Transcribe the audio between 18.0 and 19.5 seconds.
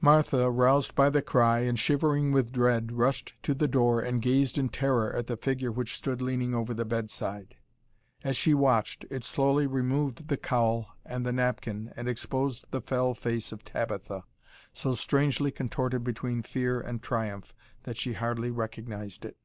hardly recognized it.